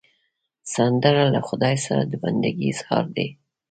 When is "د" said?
2.05-2.13